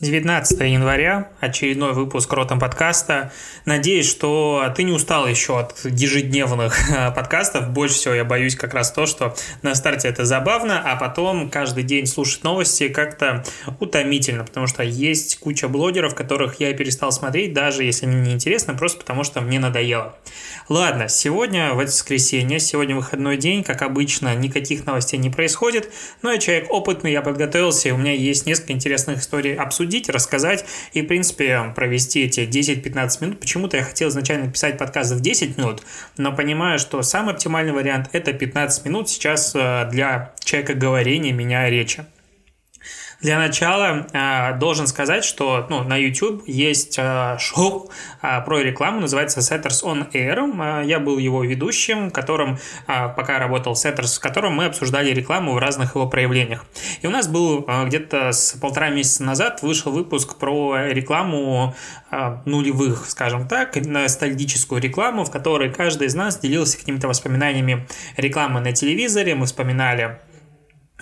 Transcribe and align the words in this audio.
19 0.00 0.60
января, 0.60 1.28
очередной 1.40 1.92
выпуск 1.92 2.32
Ротом 2.32 2.60
подкаста. 2.60 3.32
Надеюсь, 3.64 4.08
что 4.08 4.72
ты 4.76 4.84
не 4.84 4.92
устал 4.92 5.26
еще 5.26 5.58
от 5.58 5.74
ежедневных 5.84 6.78
подкастов. 7.16 7.70
Больше 7.70 7.96
всего 7.96 8.14
я 8.14 8.24
боюсь 8.24 8.54
как 8.54 8.74
раз 8.74 8.92
то, 8.92 9.06
что 9.06 9.34
на 9.62 9.74
старте 9.74 10.06
это 10.06 10.24
забавно, 10.24 10.80
а 10.84 10.94
потом 10.94 11.50
каждый 11.50 11.82
день 11.82 12.06
слушать 12.06 12.44
новости 12.44 12.88
как-то 12.88 13.42
утомительно, 13.80 14.44
потому 14.44 14.68
что 14.68 14.84
есть 14.84 15.40
куча 15.40 15.66
блогеров, 15.66 16.14
которых 16.14 16.60
я 16.60 16.72
перестал 16.74 17.10
смотреть, 17.10 17.52
даже 17.52 17.82
если 17.82 18.06
мне 18.06 18.20
не 18.20 18.34
интересно, 18.34 18.74
просто 18.74 19.00
потому 19.00 19.24
что 19.24 19.40
мне 19.40 19.58
надоело. 19.58 20.14
Ладно, 20.68 21.08
сегодня 21.08 21.72
в 21.72 21.80
это 21.80 21.90
воскресенье, 21.90 22.60
сегодня 22.60 22.94
выходной 22.94 23.36
день, 23.36 23.64
как 23.64 23.82
обычно, 23.82 24.36
никаких 24.36 24.86
новостей 24.86 25.18
не 25.18 25.30
происходит, 25.30 25.90
но 26.22 26.30
я 26.30 26.38
человек 26.38 26.70
опытный, 26.70 27.10
я 27.10 27.20
подготовился, 27.20 27.88
и 27.88 27.90
у 27.90 27.96
меня 27.96 28.12
есть 28.12 28.46
несколько 28.46 28.74
интересных 28.74 29.18
историй 29.18 29.56
обсудить 29.56 29.87
обсудить, 29.88 30.08
рассказать 30.10 30.64
и, 30.92 31.02
в 31.02 31.06
принципе, 31.06 31.72
провести 31.74 32.24
эти 32.24 32.40
10-15 32.40 33.24
минут. 33.24 33.40
Почему-то 33.40 33.78
я 33.78 33.82
хотел 33.82 34.10
изначально 34.10 34.50
писать 34.50 34.78
подкаст 34.78 35.12
в 35.12 35.20
10 35.20 35.56
минут, 35.56 35.82
но 36.18 36.34
понимаю, 36.34 36.78
что 36.78 37.02
самый 37.02 37.34
оптимальный 37.34 37.72
вариант– 37.72 38.10
это 38.12 38.32
15 38.32 38.84
минут 38.84 39.08
сейчас 39.08 39.54
э, 39.54 39.88
для 39.90 40.32
человека 40.44 40.74
говорения 40.74 41.32
меня 41.32 41.68
речи. 41.70 42.04
Для 43.20 43.36
начала 43.36 44.06
э, 44.12 44.56
должен 44.58 44.86
сказать, 44.86 45.24
что 45.24 45.66
ну, 45.68 45.82
на 45.82 45.96
YouTube 45.96 46.44
есть 46.46 47.00
э, 47.00 47.36
шоу 47.40 47.90
э, 48.22 48.40
про 48.44 48.60
рекламу, 48.60 49.00
называется 49.00 49.40
Setters 49.40 49.82
on 49.82 50.08
Air. 50.12 50.82
Э, 50.82 50.86
я 50.86 51.00
был 51.00 51.18
его 51.18 51.42
ведущим, 51.42 52.12
которым, 52.12 52.58
э, 52.86 53.08
пока 53.16 53.40
работал 53.40 53.72
Setters, 53.72 54.18
в 54.18 54.20
котором 54.20 54.54
мы 54.54 54.66
обсуждали 54.66 55.10
рекламу 55.10 55.54
в 55.54 55.58
разных 55.58 55.96
его 55.96 56.06
проявлениях. 56.06 56.64
И 57.02 57.08
у 57.08 57.10
нас 57.10 57.26
был 57.26 57.64
э, 57.66 57.86
где-то 57.86 58.30
с 58.30 58.52
полтора 58.52 58.90
месяца 58.90 59.24
назад 59.24 59.62
вышел 59.62 59.90
выпуск 59.90 60.36
про 60.36 60.86
рекламу 60.86 61.74
э, 62.12 62.36
нулевых, 62.44 63.10
скажем 63.10 63.48
так, 63.48 63.74
ностальгическую 63.74 64.80
рекламу, 64.80 65.24
в 65.24 65.32
которой 65.32 65.72
каждый 65.72 66.06
из 66.06 66.14
нас 66.14 66.38
делился 66.38 66.78
какими-то 66.78 67.08
воспоминаниями 67.08 67.84
рекламы 68.16 68.60
на 68.60 68.72
телевизоре. 68.72 69.34
Мы 69.34 69.46
вспоминали 69.46 70.20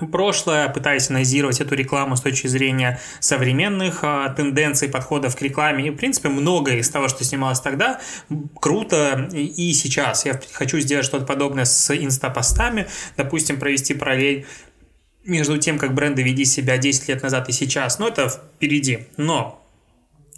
прошлое, 0.05 0.69
пытаясь 0.69 1.09
анализировать 1.11 1.61
эту 1.61 1.75
рекламу 1.75 2.17
с 2.17 2.21
точки 2.21 2.47
зрения 2.47 3.01
современных 3.21 4.01
а, 4.03 4.29
тенденций, 4.29 4.89
подходов 4.89 5.37
к 5.37 5.43
рекламе. 5.43 5.87
И, 5.87 5.91
в 5.91 5.97
принципе, 5.97 6.29
многое 6.29 6.79
из 6.79 6.91
того, 6.91 7.09
что 7.09 7.25
снималось 7.25 7.61
тогда, 7.61 8.01
круто 8.61 9.29
и 9.33 9.73
сейчас. 9.73 10.27
Я 10.27 10.39
хочу 10.53 10.79
сделать 10.81 11.07
что-то 11.07 11.25
подобное 11.25 11.65
с 11.65 11.95
инстапостами, 11.97 12.87
допустим, 13.17 13.59
провести 13.59 13.95
параллель 13.95 14.47
между 15.25 15.59
тем, 15.59 15.79
как 15.79 15.95
бренды 15.95 16.23
вели 16.23 16.45
себя 16.45 16.79
10 16.79 17.09
лет 17.09 17.23
назад 17.23 17.49
и 17.49 17.53
сейчас. 17.53 17.99
Но 17.99 18.09
это 18.09 18.29
впереди. 18.29 19.09
Но 19.17 19.66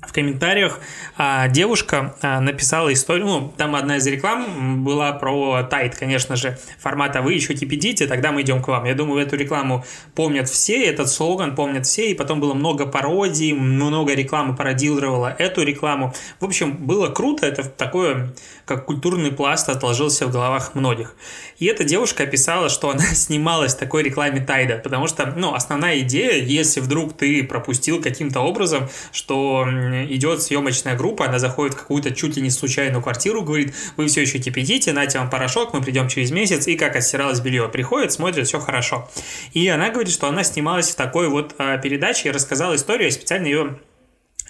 в 0.06 0.12
комментариях 0.12 0.78
а, 1.16 1.48
девушка 1.48 2.14
а, 2.22 2.40
написала 2.40 2.92
историю, 2.92 3.26
ну, 3.26 3.54
там 3.56 3.74
одна 3.74 3.96
из 3.96 4.06
реклам 4.06 4.84
была 4.84 5.10
про 5.12 5.64
тайт, 5.64 5.96
конечно 5.96 6.36
же, 6.36 6.56
формата 6.78 7.20
«Вы 7.20 7.32
еще 7.32 7.54
кипятите, 7.54 8.06
тогда 8.06 8.30
мы 8.30 8.42
идем 8.42 8.62
к 8.62 8.68
вам». 8.68 8.84
Я 8.84 8.94
думаю, 8.94 9.20
эту 9.20 9.36
рекламу 9.36 9.84
помнят 10.14 10.48
все, 10.48 10.84
этот 10.84 11.10
слоган 11.10 11.56
помнят 11.56 11.84
все, 11.84 12.12
и 12.12 12.14
потом 12.14 12.38
было 12.38 12.54
много 12.54 12.86
пародий, 12.86 13.52
много 13.52 14.14
рекламы 14.14 14.54
пародировала 14.54 15.34
эту 15.36 15.64
рекламу. 15.64 16.14
В 16.38 16.44
общем, 16.44 16.76
было 16.76 17.08
круто, 17.08 17.46
это 17.46 17.64
такое, 17.64 18.32
как 18.66 18.84
культурный 18.84 19.32
пласт 19.32 19.68
отложился 19.68 20.26
в 20.26 20.30
головах 20.30 20.76
многих. 20.76 21.16
И 21.58 21.66
эта 21.66 21.82
девушка 21.82 22.22
описала, 22.22 22.68
что 22.68 22.90
она 22.90 23.04
снималась 23.14 23.74
в 23.74 23.78
такой 23.78 24.04
рекламе 24.04 24.40
Тайда, 24.44 24.76
потому 24.76 25.08
что, 25.08 25.26
ну, 25.34 25.54
основная 25.54 25.98
идея, 26.00 26.40
если 26.40 26.78
вдруг 26.78 27.16
ты 27.16 27.42
пропустил 27.42 28.00
каким-то 28.00 28.40
образом, 28.40 28.88
что 29.10 29.66
идет 30.08 30.42
съемочная 30.42 30.96
группа, 30.96 31.26
она 31.26 31.38
заходит 31.38 31.74
в 31.74 31.78
какую-то 31.78 32.12
чуть 32.12 32.36
ли 32.36 32.42
не 32.42 32.50
случайную 32.50 33.02
квартиру, 33.02 33.42
говорит, 33.42 33.74
вы 33.96 34.06
все 34.06 34.22
еще 34.22 34.38
кипятите, 34.38 34.92
нате 34.92 35.18
вам 35.18 35.30
порошок, 35.30 35.72
мы 35.72 35.82
придем 35.82 36.08
через 36.08 36.30
месяц, 36.30 36.66
и 36.66 36.76
как 36.76 36.96
отстиралось 36.96 37.40
белье. 37.40 37.68
Приходит, 37.68 38.12
смотрит, 38.12 38.46
все 38.46 38.58
хорошо. 38.60 39.08
И 39.52 39.66
она 39.68 39.90
говорит, 39.90 40.12
что 40.12 40.28
она 40.28 40.44
снималась 40.44 40.90
в 40.90 40.96
такой 40.96 41.28
вот 41.28 41.54
а, 41.58 41.78
передаче 41.78 42.28
и 42.28 42.32
рассказала 42.32 42.74
историю, 42.76 43.06
я 43.06 43.12
специально 43.12 43.46
ее 43.46 43.78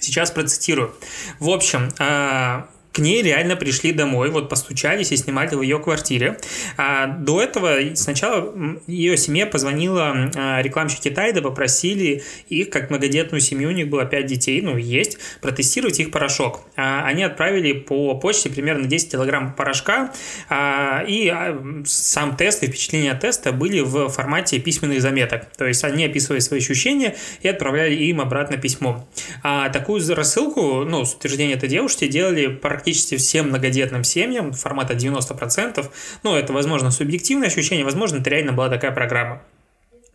сейчас 0.00 0.30
процитирую. 0.30 0.94
В 1.38 1.50
общем, 1.50 1.90
а, 1.98 2.68
к 2.98 3.00
ней 3.00 3.22
реально 3.22 3.54
пришли 3.54 3.92
домой, 3.92 4.28
вот 4.28 4.48
постучались 4.48 5.12
и 5.12 5.16
снимали 5.16 5.54
в 5.54 5.62
ее 5.62 5.78
квартире. 5.78 6.36
А 6.76 7.06
до 7.06 7.40
этого 7.40 7.94
сначала 7.94 8.52
ее 8.88 9.16
семье 9.16 9.46
позвонила 9.46 10.32
а, 10.34 10.60
рекламщики 10.62 11.08
Тайда, 11.08 11.40
попросили 11.40 12.24
их, 12.48 12.70
как 12.70 12.90
многодетную 12.90 13.40
семью, 13.40 13.68
у 13.68 13.72
них 13.72 13.88
было 13.88 14.04
5 14.04 14.26
детей, 14.26 14.60
ну, 14.62 14.76
есть, 14.76 15.18
протестировать 15.40 16.00
их 16.00 16.10
порошок. 16.10 16.62
А 16.74 17.04
они 17.06 17.22
отправили 17.22 17.72
по 17.72 18.16
почте 18.16 18.50
примерно 18.50 18.88
10 18.88 19.12
килограмм 19.12 19.54
порошка, 19.54 20.12
а, 20.48 21.04
и 21.06 21.28
а, 21.28 21.56
сам 21.86 22.36
тест 22.36 22.64
и 22.64 22.66
впечатления 22.66 23.12
от 23.12 23.20
теста 23.20 23.52
были 23.52 23.78
в 23.78 24.08
формате 24.08 24.58
письменных 24.58 25.00
заметок. 25.00 25.44
То 25.56 25.66
есть 25.66 25.84
они 25.84 26.04
описывали 26.04 26.40
свои 26.40 26.58
ощущения 26.58 27.14
и 27.42 27.48
отправляли 27.48 27.94
им 27.94 28.20
обратно 28.20 28.56
письмо. 28.56 29.08
А 29.44 29.68
такую 29.68 30.02
рассылку, 30.16 30.82
ну, 30.82 31.04
с 31.04 31.14
утверждения 31.14 31.54
этой 31.54 31.68
девушки 31.68 32.08
делали 32.08 32.48
практически 32.48 32.87
практически 32.88 33.16
всем 33.16 33.48
многодетным 33.48 34.02
семьям, 34.02 34.52
формата 34.52 34.94
90%. 34.94 35.86
Ну, 36.22 36.34
это, 36.34 36.52
возможно, 36.54 36.90
субъективное 36.90 37.48
ощущение, 37.48 37.84
возможно, 37.84 38.18
это 38.18 38.30
реально 38.30 38.52
была 38.52 38.68
такая 38.68 38.92
программа 38.92 39.42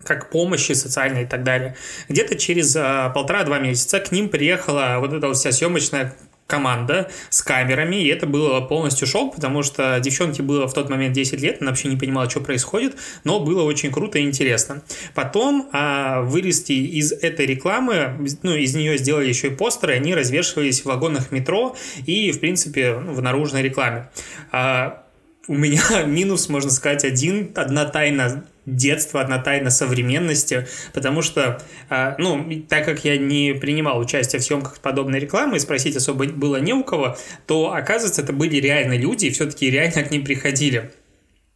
как 0.03 0.31
помощи 0.31 0.73
социальной 0.73 1.23
и 1.23 1.25
так 1.25 1.43
далее. 1.43 1.75
Где-то 2.09 2.35
через 2.35 2.75
а, 2.75 3.09
полтора-два 3.11 3.59
месяца 3.59 4.01
к 4.01 4.11
ним 4.11 4.27
приехала 4.27 4.97
вот 4.99 5.13
эта 5.13 5.31
вся 5.33 5.53
съемочная 5.53 6.13
команда 6.47 7.09
с 7.29 7.41
камерами, 7.41 7.95
и 7.95 8.07
это 8.07 8.27
было 8.27 8.61
полностью 8.61 9.07
шок, 9.07 9.35
потому 9.35 9.63
что 9.63 9.99
девчонке 9.99 10.43
было 10.43 10.67
в 10.67 10.73
тот 10.73 10.89
момент 10.89 11.13
10 11.13 11.41
лет, 11.41 11.57
она 11.61 11.71
вообще 11.71 11.87
не 11.87 11.97
понимала, 11.97 12.29
что 12.29 12.41
происходит, 12.41 12.95
но 13.23 13.39
было 13.39 13.63
очень 13.63 13.91
круто 13.91 14.19
и 14.19 14.23
интересно. 14.23 14.83
Потом 15.15 15.69
а, 15.71 16.21
вырезки 16.21 16.73
из 16.73 17.11
этой 17.11 17.45
рекламы, 17.45 18.29
ну, 18.43 18.55
из 18.55 18.75
нее 18.75 18.97
сделали 18.97 19.29
еще 19.29 19.47
и 19.47 19.51
постеры, 19.51 19.93
они 19.93 20.13
развешивались 20.13 20.81
в 20.81 20.85
вагонах 20.85 21.31
метро 21.31 21.75
и, 22.05 22.31
в 22.31 22.39
принципе, 22.39 22.93
в 22.93 23.21
наружной 23.21 23.61
рекламе. 23.61 24.09
А, 24.51 25.03
у 25.47 25.55
меня 25.55 25.81
минус, 26.05 26.49
можно 26.49 26.71
сказать, 26.71 27.03
один, 27.03 27.51
одна 27.55 27.85
тайна 27.85 28.45
детства, 28.65 29.21
одна 29.21 29.39
тайна 29.39 29.69
современности, 29.69 30.67
потому 30.93 31.21
что, 31.21 31.61
а, 31.89 32.15
ну, 32.17 32.63
так 32.69 32.85
как 32.85 33.03
я 33.05 33.17
не 33.17 33.53
принимал 33.53 33.99
участие 33.99 34.39
в 34.39 34.43
съемках 34.43 34.79
подобной 34.79 35.19
рекламы, 35.19 35.57
и 35.57 35.59
спросить 35.59 35.95
особо 35.95 36.25
было 36.25 36.57
не 36.57 36.73
у 36.73 36.83
кого, 36.83 37.17
то, 37.45 37.73
оказывается, 37.73 38.21
это 38.21 38.33
были 38.33 38.57
реально 38.57 38.97
люди, 38.97 39.25
и 39.25 39.31
все-таки 39.31 39.69
реально 39.69 40.03
к 40.03 40.11
ним 40.11 40.23
приходили 40.23 40.91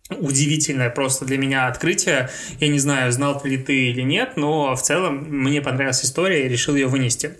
удивительное 0.10 0.90
просто 0.90 1.26
для 1.26 1.38
меня 1.38 1.68
открытие. 1.68 2.30
Я 2.60 2.68
не 2.70 2.80
знаю, 2.80 3.12
знал 3.12 3.42
ли 3.44 3.58
ты 3.58 3.90
или 3.90 4.02
нет, 4.02 4.38
но 4.38 4.76
в 4.76 4.82
целом 4.82 5.26
мне 5.30 5.62
понравилась 5.62 6.04
история 6.04 6.46
и 6.46 6.50
решил 6.50 6.76
ее 6.76 6.88
вынести. 6.88 7.38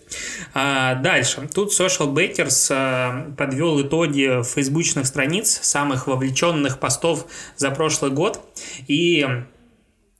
А, 0.54 0.96
дальше. 0.96 1.48
Тут 1.54 1.72
Social 1.72 2.14
Bakers 2.14 2.68
а, 2.72 3.32
подвел 3.38 3.82
итоги 3.82 4.44
фейсбучных 4.44 5.06
страниц 5.08 5.60
самых 5.62 6.08
вовлеченных 6.08 6.80
постов 6.80 7.28
за 7.56 7.72
прошлый 7.72 8.12
год. 8.12 8.42
И 8.88 9.26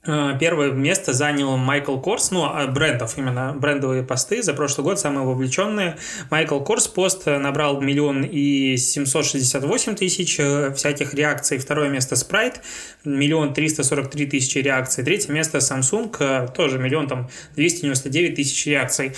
первое 0.04 0.70
место 0.70 1.12
занял 1.12 1.56
Майкл 1.56 1.98
Корс, 1.98 2.30
ну, 2.30 2.44
а 2.44 2.66
брендов, 2.66 3.18
именно 3.18 3.52
брендовые 3.52 4.02
посты 4.02 4.42
за 4.42 4.54
прошлый 4.54 4.84
год, 4.84 5.00
самые 5.00 5.26
вовлеченные. 5.26 5.96
Майкл 6.30 6.60
Корс 6.60 6.88
пост 6.88 7.26
набрал 7.26 7.80
миллион 7.80 8.22
и 8.22 8.76
768 8.76 9.96
тысяч 9.96 10.38
э, 10.38 10.72
всяких 10.74 11.14
реакций. 11.14 11.58
Второе 11.58 11.88
место 11.88 12.14
Sprite, 12.14 12.56
миллион 13.04 13.52
343 13.52 14.26
тысячи 14.26 14.58
реакций. 14.58 15.04
Третье 15.04 15.32
место 15.32 15.58
Samsung, 15.58 16.14
э, 16.20 16.48
тоже 16.54 16.78
миллион 16.78 17.08
там 17.08 17.28
299 17.56 18.36
тысяч 18.36 18.66
реакций. 18.66 19.12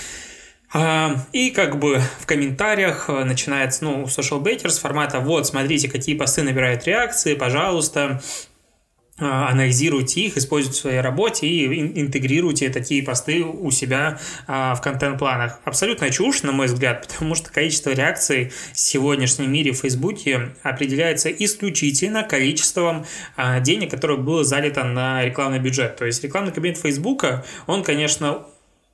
А, 0.72 1.16
и 1.32 1.50
как 1.50 1.78
бы 1.78 2.00
в 2.20 2.26
комментариях 2.26 3.08
начинается, 3.08 3.84
ну, 3.84 4.04
social 4.04 4.40
baiters 4.40 4.80
формата, 4.80 5.18
вот, 5.18 5.46
смотрите, 5.46 5.90
какие 5.90 6.16
посты 6.16 6.42
набирают 6.42 6.84
реакции, 6.86 7.34
пожалуйста, 7.34 8.20
анализируйте 9.20 10.22
их, 10.22 10.36
используйте 10.36 10.78
в 10.78 10.80
своей 10.80 11.00
работе 11.00 11.46
и 11.46 12.00
интегрируйте 12.00 12.70
такие 12.70 13.02
посты 13.02 13.42
у 13.44 13.70
себя 13.70 14.18
а, 14.46 14.74
в 14.74 14.80
контент-планах. 14.80 15.60
Абсолютно 15.64 16.10
чушь, 16.10 16.42
на 16.42 16.52
мой 16.52 16.66
взгляд, 16.66 17.06
потому 17.08 17.34
что 17.34 17.52
количество 17.52 17.90
реакций 17.90 18.52
в 18.72 18.78
сегодняшнем 18.78 19.52
мире 19.52 19.72
в 19.72 19.78
Фейсбуке 19.78 20.54
определяется 20.62 21.30
исключительно 21.30 22.22
количеством 22.22 23.04
а, 23.36 23.60
денег, 23.60 23.90
которое 23.90 24.18
было 24.18 24.44
залито 24.44 24.84
на 24.84 25.24
рекламный 25.24 25.58
бюджет. 25.58 25.96
То 25.96 26.06
есть 26.06 26.22
рекламный 26.24 26.52
кабинет 26.52 26.78
Фейсбука, 26.78 27.44
он, 27.66 27.82
конечно, 27.82 28.46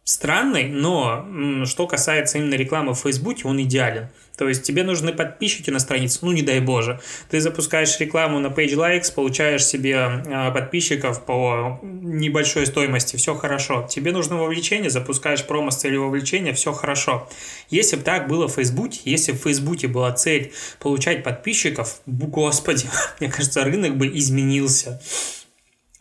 странный, 0.07 0.69
но 0.69 1.65
что 1.67 1.89
касается 1.89 2.39
именно 2.39 2.55
рекламы 2.55 2.95
в 2.95 3.01
Фейсбуке, 3.01 3.49
он 3.49 3.61
идеален. 3.61 4.09
То 4.39 4.49
есть 4.49 4.63
тебе 4.63 4.85
нужны 4.85 5.13
подписчики 5.13 5.71
на 5.71 5.81
странице, 5.81 6.21
ну 6.23 6.31
не 6.31 6.43
дай 6.43 6.61
боже. 6.61 7.01
Ты 7.29 7.41
запускаешь 7.41 7.99
рекламу 7.99 8.39
на 8.39 8.47
Page 8.47 8.75
Likes, 8.75 9.13
получаешь 9.13 9.65
себе 9.65 9.97
а, 9.99 10.53
подписчиков 10.53 11.25
по 11.25 11.81
небольшой 11.83 12.67
стоимости, 12.67 13.17
все 13.17 13.35
хорошо. 13.35 13.85
Тебе 13.91 14.13
нужно 14.13 14.37
вовлечение, 14.37 14.91
запускаешь 14.91 15.45
промо 15.45 15.73
с 15.73 15.79
целью 15.79 16.05
вовлечения, 16.05 16.53
все 16.53 16.73
хорошо. 16.73 17.29
Если 17.69 17.97
бы 17.97 18.03
так 18.03 18.29
было 18.29 18.47
в 18.47 18.53
Фейсбуке, 18.53 19.01
если 19.05 19.33
в 19.33 19.39
Фейсбуке 19.39 19.89
была 19.89 20.13
цель 20.13 20.53
получать 20.79 21.25
подписчиков, 21.25 22.01
господи, 22.07 22.87
мне 23.21 23.29
кажется, 23.29 23.65
рынок 23.65 23.97
бы 23.97 24.07
изменился. 24.17 25.03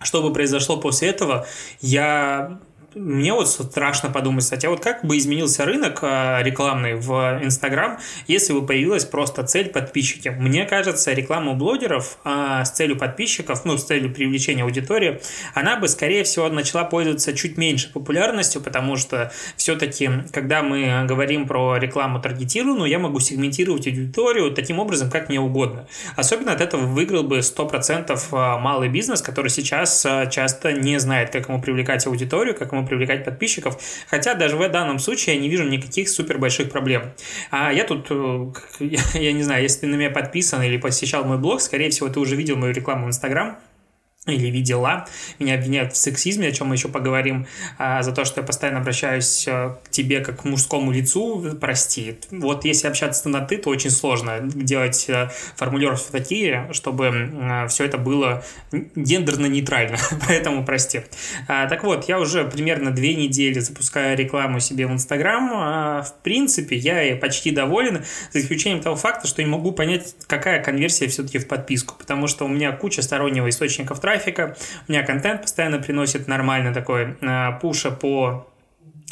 Что 0.03 0.21
бы 0.21 0.31
произошло 0.31 0.77
после 0.77 1.07
этого, 1.07 1.47
я 1.81 2.59
мне 2.95 3.33
вот 3.33 3.49
страшно 3.49 4.09
подумать, 4.09 4.63
а 4.63 4.69
вот 4.69 4.79
как 4.79 5.03
бы 5.03 5.17
изменился 5.17 5.65
рынок 5.65 5.99
а, 6.01 6.41
рекламный 6.41 6.95
в 6.95 7.39
Инстаграм, 7.43 7.99
если 8.25 8.53
бы 8.53 8.65
появилась 8.65 9.03
просто 9.03 9.43
цель 9.43 9.69
подписчики? 9.69 10.29
Мне 10.29 10.65
кажется, 10.65 11.11
реклама 11.11 11.51
у 11.51 11.55
блогеров 11.55 12.17
а, 12.23 12.63
с 12.63 12.71
целью 12.71 12.97
подписчиков, 12.97 13.65
ну, 13.65 13.77
с 13.77 13.83
целью 13.83 14.13
привлечения 14.13 14.63
аудитории, 14.63 15.19
она 15.53 15.77
бы, 15.77 15.89
скорее 15.89 16.23
всего, 16.23 16.47
начала 16.47 16.85
пользоваться 16.85 17.33
чуть 17.33 17.57
меньше 17.57 17.91
популярностью, 17.91 18.61
потому 18.61 18.95
что 18.95 19.31
все-таки, 19.57 20.09
когда 20.31 20.63
мы 20.63 21.03
говорим 21.05 21.47
про 21.47 21.75
рекламу 21.77 22.21
таргетированную, 22.21 22.89
я 22.89 22.99
могу 22.99 23.19
сегментировать 23.19 23.87
аудиторию 23.87 24.51
таким 24.51 24.79
образом, 24.79 25.09
как 25.09 25.27
мне 25.27 25.41
угодно. 25.41 25.87
Особенно 26.15 26.53
от 26.53 26.61
этого 26.61 26.85
выиграл 26.85 27.23
бы 27.23 27.39
100% 27.39 28.17
а, 28.31 28.57
малый 28.57 28.87
бизнес, 28.87 29.21
который 29.21 29.49
сейчас 29.49 30.07
часто 30.31 30.71
не 30.71 30.97
знает, 30.97 31.31
как 31.31 31.49
ему 31.49 31.61
привлекать 31.61 32.07
аудиторию, 32.07 32.55
как 32.55 32.71
ему 32.71 32.84
привлекать 32.85 33.23
подписчиков. 33.25 33.77
Хотя 34.07 34.33
даже 34.33 34.55
в 34.55 34.69
данном 34.69 34.99
случае 34.99 35.35
я 35.35 35.41
не 35.41 35.49
вижу 35.49 35.63
никаких 35.63 36.09
супер 36.09 36.37
больших 36.37 36.69
проблем. 36.69 37.13
А 37.51 37.71
я 37.71 37.83
тут, 37.83 38.07
э, 38.09 38.51
я 39.13 39.31
не 39.31 39.43
знаю, 39.43 39.63
если 39.63 39.81
ты 39.81 39.87
на 39.87 39.95
меня 39.95 40.09
подписан 40.09 40.61
или 40.63 40.77
посещал 40.77 41.23
мой 41.23 41.37
блог, 41.37 41.61
скорее 41.61 41.89
всего, 41.89 42.09
ты 42.09 42.19
уже 42.19 42.35
видел 42.35 42.55
мою 42.55 42.73
рекламу 42.73 43.05
в 43.05 43.09
Инстаграм 43.09 43.57
или 44.25 44.47
видела. 44.47 45.07
Меня 45.39 45.55
обвиняют 45.55 45.93
в 45.93 45.97
сексизме, 45.97 46.47
о 46.47 46.51
чем 46.51 46.67
мы 46.67 46.75
еще 46.75 46.89
поговорим, 46.89 47.47
а, 47.77 48.01
за 48.01 48.11
то, 48.11 48.25
что 48.25 48.41
я 48.41 48.47
постоянно 48.47 48.79
обращаюсь 48.79 49.47
э, 49.47 49.75
к 49.83 49.89
тебе 49.89 50.21
как 50.21 50.41
к 50.41 50.43
мужскому 50.45 50.91
лицу, 50.91 51.55
прости. 51.61 52.17
Вот 52.31 52.65
если 52.65 52.87
общаться 52.87 53.29
на 53.29 53.41
«ты», 53.41 53.57
то 53.57 53.69
очень 53.69 53.91
сложно 53.91 54.39
делать 54.41 55.05
э, 55.09 55.29
формулировки 55.55 56.11
такие, 56.11 56.67
чтобы 56.71 57.05
э, 57.05 57.67
все 57.67 57.85
это 57.85 57.97
было 57.97 58.43
гендерно-нейтрально, 58.71 59.97
поэтому 60.27 60.65
прости. 60.65 61.01
А, 61.47 61.67
так 61.67 61.83
вот, 61.83 62.07
я 62.07 62.19
уже 62.19 62.45
примерно 62.45 62.91
две 62.91 63.15
недели 63.15 63.59
запускаю 63.59 64.17
рекламу 64.17 64.59
себе 64.59 64.87
в 64.87 64.91
Инстаграм. 64.91 65.51
А, 65.53 66.01
в 66.01 66.15
принципе, 66.23 66.75
я 66.75 67.15
почти 67.15 67.51
доволен, 67.51 68.03
за 68.31 68.39
исключением 68.39 68.81
того 68.81 68.95
факта, 68.95 69.27
что 69.27 69.43
не 69.43 69.49
могу 69.49 69.71
понять, 69.71 70.15
какая 70.27 70.63
конверсия 70.63 71.07
все-таки 71.07 71.37
в 71.37 71.47
подписку, 71.47 71.95
потому 71.97 72.27
что 72.27 72.45
у 72.45 72.47
меня 72.47 72.71
куча 72.71 73.01
стороннего 73.01 73.49
источников 73.49 73.99
трафика, 73.99 74.14
трафика, 74.15 74.55
у 74.87 74.91
меня 74.91 75.03
контент 75.03 75.41
постоянно 75.41 75.79
приносит 75.79 76.27
нормально 76.27 76.73
такой 76.73 77.15
э, 77.21 77.59
пуша 77.61 77.91
по 77.91 78.47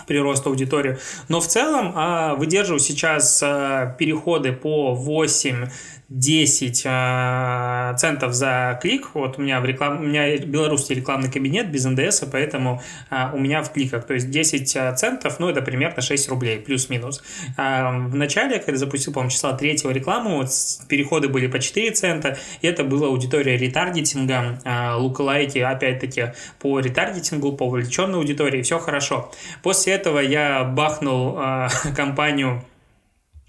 приросту 0.08 0.50
аудитории. 0.50 0.98
Но 1.30 1.40
в 1.40 1.48
целом 1.48 1.96
э, 1.96 2.36
выдерживаю 2.36 2.80
сейчас 2.80 3.42
э, 3.44 3.96
переходы 3.98 4.54
по 4.54 4.94
8 4.96 5.68
10 6.14 6.84
э, 6.86 7.96
центов 7.98 8.34
за 8.34 8.78
клик. 8.82 9.10
Вот 9.16 9.40
у 9.40 9.42
меня 9.42 9.60
в 9.60 9.66
реклам... 9.66 10.00
у 10.00 10.04
меня 10.04 10.38
белорусский 10.38 10.96
рекламный 10.96 11.32
кабинет 11.32 11.72
без 11.72 11.86
НДС, 11.86 12.24
поэтому 12.32 12.84
э, 13.10 13.32
у 13.34 13.40
меня 13.40 13.64
в 13.64 13.74
кликах. 13.74 14.06
То 14.06 14.14
есть 14.14 14.30
10 14.30 14.78
а, 14.78 14.94
центов, 14.94 15.40
ну, 15.40 15.50
это 15.50 15.64
примерно 15.64 16.04
6 16.04 16.30
рублей, 16.30 16.60
плюс-минус. 16.60 17.24
Э, 17.58 17.90
в 17.90 18.16
начале, 18.16 18.60
когда 18.60 18.78
запустил, 18.78 19.12
по-моему, 19.12 19.32
числа 19.32 19.54
третьего 19.54 19.90
рекламу, 19.90 20.38
вот, 20.38 20.50
переходы 20.88 21.30
были 21.30 21.48
по 21.48 21.58
4 21.58 21.92
цента, 21.92 22.38
и 22.62 22.68
это 22.68 22.84
была 22.84 23.08
аудитория 23.08 23.58
ретаргетинга, 23.58 24.60
э, 24.64 24.94
лукалайки, 24.94 25.58
опять-таки, 25.58 26.34
по 26.60 26.80
ретаргетингу, 26.80 27.54
по 27.54 27.64
увлеченной 27.64 28.20
аудитории, 28.20 28.62
все 28.62 28.78
хорошо. 28.78 29.32
После 29.64 29.94
этого 29.94 30.20
я 30.20 30.64
бахнул 30.64 31.40
э, 31.40 31.70
компанию 31.96 32.64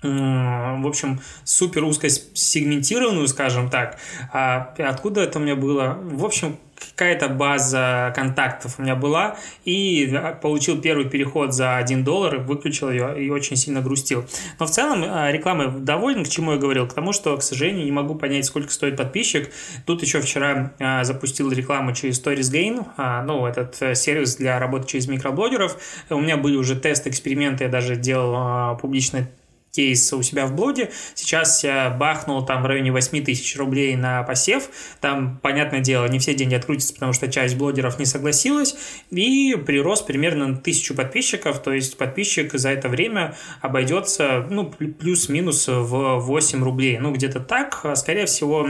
в 0.04 0.86
общем, 0.86 1.20
супер 1.44 1.84
узко 1.84 2.08
сегментированную, 2.08 3.26
скажем 3.28 3.70
так. 3.70 3.98
А 4.32 4.74
откуда 4.78 5.22
это 5.22 5.38
у 5.38 5.42
меня 5.42 5.56
было? 5.56 5.98
В 6.02 6.24
общем, 6.24 6.58
какая-то 6.94 7.28
база 7.28 8.12
контактов 8.14 8.76
у 8.78 8.82
меня 8.82 8.94
была, 8.94 9.36
и 9.64 10.12
получил 10.42 10.80
первый 10.80 11.08
переход 11.08 11.52
за 11.52 11.76
1 11.76 12.04
доллар, 12.04 12.38
выключил 12.38 12.90
ее 12.90 13.22
и 13.22 13.30
очень 13.30 13.56
сильно 13.56 13.80
грустил. 13.80 14.24
Но 14.58 14.66
в 14.66 14.70
целом 14.70 15.04
а, 15.06 15.30
реклама 15.30 15.68
доволен, 15.68 16.24
к 16.24 16.28
чему 16.28 16.52
я 16.52 16.58
говорил, 16.58 16.86
к 16.86 16.92
тому, 16.92 17.12
что, 17.12 17.36
к 17.36 17.42
сожалению, 17.42 17.84
не 17.84 17.92
могу 17.92 18.14
понять, 18.14 18.44
сколько 18.44 18.70
стоит 18.70 18.96
подписчик. 18.96 19.50
Тут 19.86 20.02
еще 20.02 20.20
вчера 20.20 20.72
а, 20.78 21.04
запустил 21.04 21.50
рекламу 21.50 21.92
через 21.92 22.22
Stories 22.22 22.52
Gain, 22.52 22.86
а, 22.96 23.22
ну, 23.22 23.46
этот 23.46 23.80
э, 23.80 23.94
сервис 23.94 24.36
для 24.36 24.58
работы 24.58 24.86
через 24.86 25.08
микроблогеров. 25.08 25.76
У 26.10 26.20
меня 26.20 26.36
были 26.36 26.56
уже 26.56 26.76
тесты, 26.76 27.10
эксперименты, 27.10 27.64
я 27.64 27.70
даже 27.70 27.96
делал 27.96 28.76
публичный 28.78 29.26
кейс 29.74 30.12
у 30.12 30.22
себя 30.22 30.46
в 30.46 30.54
блоге. 30.54 30.90
Сейчас 31.14 31.64
я 31.64 31.90
бахнул 31.90 32.44
там 32.44 32.62
в 32.62 32.66
районе 32.66 32.92
8 32.92 33.24
тысяч 33.24 33.56
рублей 33.56 33.96
на 33.96 34.22
посев. 34.22 34.68
Там, 35.00 35.38
понятное 35.42 35.80
дело, 35.80 36.06
не 36.06 36.18
все 36.18 36.34
деньги 36.34 36.54
открутятся, 36.54 36.94
потому 36.94 37.12
что 37.12 37.30
часть 37.30 37.56
блогеров 37.56 37.98
не 37.98 38.06
согласилась. 38.06 38.76
И 39.10 39.56
прирост 39.66 40.06
примерно 40.06 40.46
на 40.46 40.56
тысячу 40.56 40.94
подписчиков. 40.94 41.62
То 41.62 41.72
есть 41.72 41.96
подписчик 41.96 42.52
за 42.52 42.70
это 42.70 42.88
время 42.88 43.36
обойдется 43.60 44.46
ну, 44.50 44.70
плюс-минус 44.70 45.68
в 45.68 46.18
8 46.20 46.62
рублей. 46.62 46.98
Ну, 46.98 47.12
где-то 47.12 47.40
так. 47.40 47.80
А, 47.82 47.96
скорее 47.96 48.26
всего, 48.26 48.66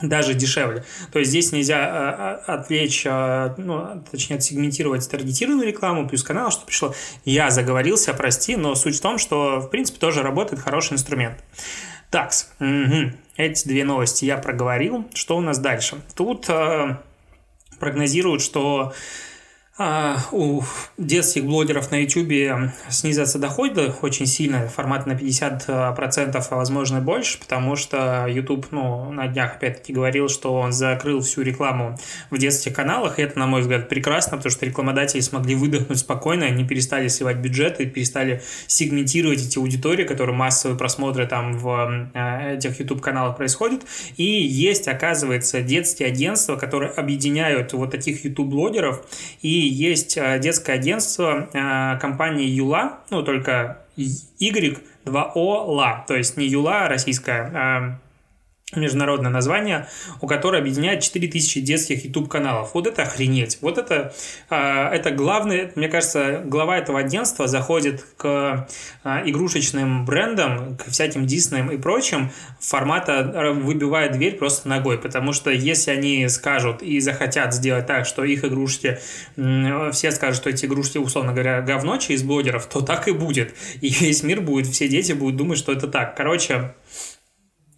даже 0.00 0.34
дешевле. 0.34 0.84
То 1.12 1.18
есть 1.18 1.30
здесь 1.30 1.52
нельзя 1.52 2.40
э, 2.46 2.52
отвлечь, 2.52 3.02
э, 3.04 3.54
ну, 3.58 4.02
точнее, 4.10 4.36
отсегментировать 4.36 5.08
таргетированную 5.08 5.66
рекламу, 5.66 6.08
плюс 6.08 6.22
канал, 6.22 6.50
что 6.50 6.64
пришло. 6.64 6.94
Я 7.24 7.50
заговорился, 7.50 8.14
прости, 8.14 8.56
но 8.56 8.74
суть 8.74 8.96
в 8.96 9.00
том, 9.00 9.18
что, 9.18 9.60
в 9.60 9.68
принципе, 9.68 9.98
тоже 9.98 10.22
работает 10.22 10.62
хороший 10.62 10.94
инструмент. 10.94 11.42
Так, 12.10 12.32
угу. 12.60 13.12
эти 13.36 13.68
две 13.68 13.84
новости 13.84 14.24
я 14.24 14.36
проговорил. 14.36 15.08
Что 15.14 15.36
у 15.36 15.40
нас 15.40 15.58
дальше? 15.58 16.00
Тут 16.14 16.46
э, 16.48 16.96
прогнозируют, 17.78 18.42
что 18.42 18.92
у 20.32 20.62
детских 20.98 21.44
блогеров 21.44 21.90
на 21.90 22.02
YouTube 22.02 22.72
снизятся 22.88 23.38
доходы 23.38 23.92
очень 24.02 24.26
сильно, 24.26 24.68
формат 24.68 25.06
на 25.06 25.12
50%, 25.12 26.46
а 26.50 26.56
возможно 26.56 27.00
больше, 27.00 27.38
потому 27.38 27.76
что 27.76 28.26
YouTube, 28.28 28.66
ну, 28.70 29.12
на 29.12 29.28
днях 29.28 29.56
опять-таки 29.56 29.92
говорил, 29.92 30.28
что 30.28 30.54
он 30.54 30.72
закрыл 30.72 31.20
всю 31.20 31.42
рекламу 31.42 31.98
в 32.30 32.38
детских 32.38 32.74
каналах, 32.74 33.18
и 33.18 33.22
это, 33.22 33.38
на 33.38 33.46
мой 33.46 33.62
взгляд, 33.62 33.88
прекрасно, 33.88 34.36
потому 34.36 34.50
что 34.50 34.66
рекламодатели 34.66 35.20
смогли 35.20 35.54
выдохнуть 35.54 35.98
спокойно, 35.98 36.46
они 36.46 36.64
перестали 36.64 37.08
сливать 37.08 37.38
бюджеты, 37.38 37.86
перестали 37.86 38.42
сегментировать 38.66 39.44
эти 39.44 39.58
аудитории, 39.58 40.04
которые 40.04 40.36
массовые 40.36 40.78
просмотры 40.78 41.26
там 41.26 41.58
в 41.58 42.10
э, 42.14 42.56
этих 42.56 42.80
YouTube-каналах 42.80 43.36
происходят, 43.36 43.82
и 44.16 44.24
есть, 44.24 44.88
оказывается, 44.88 45.60
детские 45.60 46.08
агентства, 46.08 46.56
которые 46.56 46.90
объединяют 46.92 47.72
вот 47.72 47.90
таких 47.90 48.24
YouTube-блогеров 48.24 49.04
и 49.40 49.48
есть 49.72 50.16
э, 50.16 50.38
детское 50.38 50.74
агентство 50.74 51.48
э, 51.52 51.98
компании 52.00 52.46
Юла, 52.46 53.00
ну, 53.10 53.22
только 53.22 53.78
Y2O 53.96 55.74
ла, 55.74 56.04
то 56.06 56.14
есть 56.14 56.36
не 56.36 56.46
Юла 56.46 56.88
российская, 56.88 57.50
а 57.54 57.98
международное 58.74 59.30
название, 59.30 59.86
у 60.20 60.26
которой 60.26 60.60
объединяет 60.60 61.02
4000 61.02 61.60
детских 61.60 62.04
YouTube-каналов. 62.04 62.72
Вот 62.74 62.86
это 62.86 63.02
охренеть. 63.02 63.58
Вот 63.60 63.76
это, 63.78 64.14
а, 64.48 64.90
это 64.90 65.10
главное, 65.10 65.70
мне 65.74 65.88
кажется, 65.88 66.42
глава 66.44 66.78
этого 66.78 66.98
агентства 66.98 67.46
заходит 67.46 68.04
к 68.16 68.66
а, 69.04 69.22
игрушечным 69.26 70.06
брендам, 70.06 70.76
к 70.76 70.90
всяким 70.90 71.26
Диснеям 71.26 71.70
и 71.70 71.76
прочим, 71.76 72.30
формата 72.60 73.52
выбивает 73.54 74.12
дверь 74.12 74.36
просто 74.36 74.68
ногой, 74.68 74.98
потому 74.98 75.32
что 75.32 75.50
если 75.50 75.90
они 75.90 76.28
скажут 76.28 76.82
и 76.82 76.98
захотят 77.00 77.52
сделать 77.54 77.86
так, 77.86 78.06
что 78.06 78.24
их 78.24 78.44
игрушки, 78.44 78.98
все 79.36 80.10
скажут, 80.12 80.36
что 80.36 80.50
эти 80.50 80.64
игрушки, 80.64 80.98
условно 80.98 81.32
говоря, 81.32 81.60
говно 81.60 81.98
через 81.98 82.22
блогеров, 82.22 82.66
то 82.66 82.80
так 82.80 83.08
и 83.08 83.12
будет. 83.12 83.54
И 83.80 83.88
весь 83.88 84.22
мир 84.22 84.40
будет, 84.40 84.68
все 84.68 84.88
дети 84.88 85.12
будут 85.12 85.36
думать, 85.36 85.58
что 85.58 85.72
это 85.72 85.88
так. 85.88 86.16
Короче, 86.16 86.74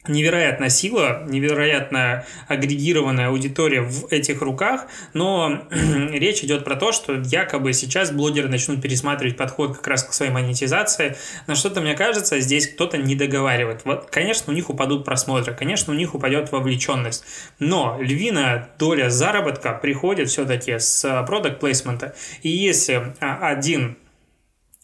невероятная 0.06 0.68
сила, 0.68 1.24
невероятно 1.26 2.24
агрегированная 2.48 3.28
аудитория 3.28 3.80
в 3.80 4.12
этих 4.12 4.42
руках, 4.42 4.86
но 5.14 5.66
речь 5.70 6.44
идет 6.44 6.64
про 6.64 6.76
то, 6.76 6.92
что 6.92 7.14
якобы 7.14 7.72
сейчас 7.72 8.10
блогеры 8.10 8.48
начнут 8.48 8.82
пересматривать 8.82 9.36
подход 9.36 9.76
как 9.76 9.86
раз 9.86 10.04
к 10.04 10.12
своей 10.12 10.30
монетизации, 10.30 11.16
но 11.46 11.54
что-то, 11.54 11.80
мне 11.80 11.94
кажется, 11.94 12.38
здесь 12.40 12.68
кто-то 12.68 12.98
не 12.98 13.16
договаривает. 13.16 13.82
Вот, 13.84 14.08
конечно, 14.10 14.52
у 14.52 14.56
них 14.56 14.68
упадут 14.68 15.04
просмотры, 15.04 15.54
конечно, 15.54 15.92
у 15.92 15.96
них 15.96 16.14
упадет 16.14 16.52
вовлеченность, 16.52 17.24
но 17.58 17.96
львиная 18.00 18.68
доля 18.78 19.08
заработка 19.08 19.72
приходит 19.72 20.28
все-таки 20.28 20.78
с 20.78 21.24
продукт 21.26 21.60
плейсмента, 21.60 22.14
и 22.42 22.50
если 22.50 23.14
а, 23.20 23.48
один 23.48 23.96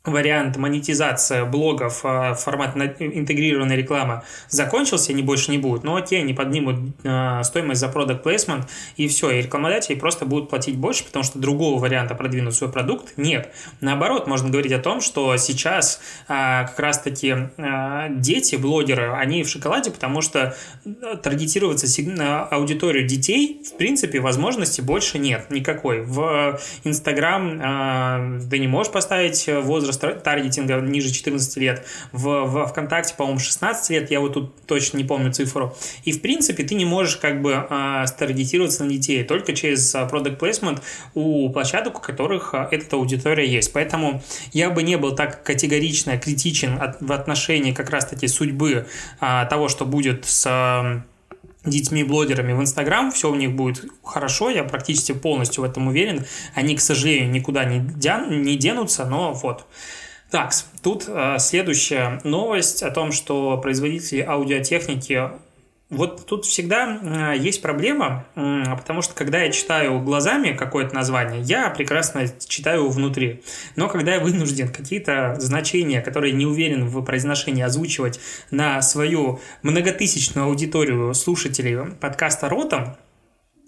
вариант 0.05 0.57
монетизации 0.57 1.45
блогов, 1.45 2.01
а, 2.05 2.33
формат 2.33 2.75
интегрированной 2.77 3.77
рекламы 3.77 4.23
закончился, 4.49 5.13
они 5.13 5.23
больше 5.23 5.51
не 5.51 5.59
будут, 5.59 5.85
но 5.85 5.97
окей, 5.97 6.21
они 6.21 6.33
поднимут 6.33 6.77
а, 7.05 7.43
стоимость 7.43 7.81
за 7.81 7.89
продукт 7.89 8.25
placement 8.25 8.65
и 8.97 9.09
все, 9.09 9.31
и 9.31 9.43
рекламодатели 9.43 9.97
просто 9.97 10.25
будут 10.25 10.49
платить 10.49 10.79
больше, 10.79 11.05
потому 11.05 11.23
что 11.23 11.39
другого 11.39 11.79
варианта 11.79 12.15
продвинуть 12.15 12.55
свой 12.55 12.73
продукт 12.73 13.13
нет. 13.19 13.53
Наоборот, 13.83 14.27
можно 14.27 14.49
говорить 14.49 14.73
о 14.73 14.79
том, 14.79 15.03
что 15.03 15.37
сейчас 15.37 16.01
а, 16.29 16.65
как 16.65 16.79
раз-таки 16.79 17.51
дети, 18.11 18.57
блогеры, 18.57 19.13
они 19.13 19.43
в 19.43 19.49
шоколаде, 19.49 19.91
потому 19.91 20.23
что 20.23 20.57
таргетироваться 21.23 21.87
на 22.03 22.45
аудиторию 22.45 23.07
детей, 23.07 23.63
в 23.67 23.77
принципе, 23.77 24.21
возможности 24.21 24.81
больше 24.81 25.19
нет 25.19 25.51
никакой. 25.51 26.03
В 26.03 26.59
Инстаграм 26.85 28.41
ты 28.49 28.59
не 28.59 28.67
можешь 28.67 28.93
поставить 28.93 29.47
возраст 29.47 29.91
возраст 29.91 30.00
таргетинга 30.01 30.81
ниже 30.81 31.13
14 31.13 31.57
лет. 31.59 31.87
В, 32.13 32.45
в 32.45 32.67
ВКонтакте, 32.67 33.15
по-моему, 33.15 33.39
16 33.39 33.91
лет, 33.91 34.11
я 34.11 34.21
вот 34.21 34.35
тут 34.35 34.55
точно 34.67 34.99
не 34.99 35.05
помню 35.05 35.33
цифру. 35.33 35.77
И, 36.05 36.13
в 36.13 36.21
принципе, 36.21 36.65
ты 36.65 36.75
не 36.75 36.85
можешь 36.85 37.17
как 37.17 37.43
бы 37.43 37.67
э, 37.69 38.07
старгетироваться 38.07 38.85
на 38.85 38.91
детей 38.91 39.25
только 39.25 39.53
через 39.53 39.95
э, 39.95 39.99
product 40.11 40.39
placement 40.39 40.81
у 41.15 41.51
площадок, 41.51 41.99
у 41.99 42.01
которых 42.01 42.55
э, 42.55 42.69
эта 42.71 42.97
аудитория 42.97 43.47
есть. 43.47 43.73
Поэтому 43.73 44.23
я 44.53 44.71
бы 44.71 44.83
не 44.83 44.97
был 44.97 45.15
так 45.15 45.43
категорично 45.43 46.19
критичен 46.19 46.81
от, 46.81 47.01
в 47.01 47.13
отношении 47.13 47.73
как 47.73 47.91
раз-таки 47.91 48.29
судьбы 48.29 48.87
э, 49.21 49.47
того, 49.49 49.69
что 49.69 49.85
будет 49.85 50.25
с 50.25 50.47
э, 50.47 51.03
детьми-блогерами 51.65 52.53
в 52.53 52.61
Инстаграм, 52.61 53.11
все 53.11 53.31
у 53.31 53.35
них 53.35 53.53
будет 53.53 53.85
хорошо, 54.03 54.51
я 54.51 54.65
практически 54.65 55.13
полностью 55.13 55.63
в 55.63 55.67
этом 55.67 55.89
уверен. 55.89 56.25
Они, 56.55 56.75
к 56.75 56.81
сожалению, 56.81 57.31
никуда 57.31 57.65
не, 57.65 57.81
дян, 57.81 58.43
не 58.43 58.57
денутся, 58.57 59.05
но 59.05 59.33
вот. 59.33 59.67
Так, 60.31 60.53
тут 60.83 61.05
э, 61.09 61.37
следующая 61.39 62.21
новость 62.23 62.83
о 62.83 62.91
том, 62.91 63.11
что 63.11 63.59
производители 63.59 64.21
аудиотехники 64.21 65.31
вот 65.91 66.25
тут 66.27 66.47
всегда 66.47 67.33
есть 67.33 67.63
проблема, 67.63 68.25
потому 68.35 69.03
что 69.03 69.13
когда 69.15 69.43
я 69.43 69.51
читаю 69.51 70.01
глазами 70.01 70.53
какое-то 70.53 70.95
название, 70.95 71.41
я 71.43 71.69
прекрасно 71.71 72.27
читаю 72.47 72.89
внутри. 72.89 73.43
Но 73.75 73.89
когда 73.89 74.15
я 74.15 74.21
вынужден 74.21 74.69
какие-то 74.69 75.35
значения, 75.39 76.01
которые 76.01 76.33
не 76.33 76.47
уверен 76.47 76.87
в 76.87 77.03
произношении, 77.03 77.63
озвучивать 77.63 78.21
на 78.53 78.81
свою 78.83 79.41
многотысячную 79.63 80.47
аудиторию 80.47 81.13
слушателей 81.13 81.93
подкаста 81.97 82.49
«Ротом», 82.49 82.97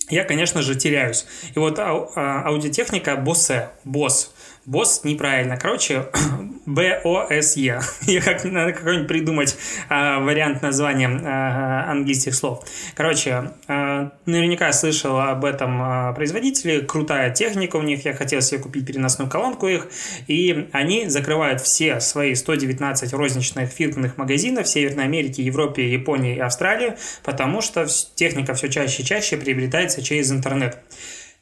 я, 0.08 0.24
конечно 0.24 0.62
же, 0.62 0.74
теряюсь. 0.74 1.26
И 1.54 1.58
вот 1.58 1.78
а, 1.78 2.42
аудиотехника 2.44 3.16
боссе, 3.16 3.70
босс, 3.84 4.34
босс 4.66 5.02
неправильно. 5.04 5.56
Короче, 5.56 6.06
B-O-S-E. 6.66 7.80
Я 8.02 8.20
как 8.20 8.44
надо 8.44 8.72
какой-нибудь 8.72 9.08
придумать 9.08 9.56
а, 9.88 10.20
вариант 10.20 10.62
названия 10.62 11.08
а, 11.08 11.90
английских 11.90 12.34
слов. 12.34 12.64
Короче, 12.94 13.52
а, 13.68 14.12
наверняка 14.26 14.72
слышал 14.72 15.18
об 15.18 15.44
этом 15.44 15.80
а, 15.82 16.12
производителе. 16.12 16.80
Крутая 16.80 17.30
техника 17.30 17.76
у 17.76 17.82
них. 17.82 18.04
Я 18.04 18.14
хотел 18.14 18.40
себе 18.40 18.60
купить 18.60 18.86
переносную 18.86 19.28
колонку 19.28 19.66
их. 19.66 19.88
И 20.28 20.68
они 20.72 21.08
закрывают 21.08 21.60
все 21.60 22.00
свои 22.00 22.34
119 22.34 23.12
розничных 23.12 23.70
фирменных 23.70 24.16
магазинов 24.16 24.66
в 24.66 24.68
Северной 24.68 25.04
Америке, 25.04 25.42
Европе, 25.42 25.92
Японии 25.92 26.36
и 26.36 26.40
Австралии, 26.40 26.94
потому 27.24 27.60
что 27.60 27.86
техника 28.14 28.54
все 28.54 28.68
чаще 28.68 29.02
и 29.02 29.04
чаще 29.04 29.36
приобретается 29.36 30.02
через 30.02 30.30
интернет. 30.30 30.78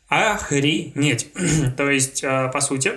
Охренеть. 0.09 1.29
То 1.77 1.89
есть, 1.89 2.25
а, 2.25 2.49
по 2.49 2.61
сути, 2.61 2.93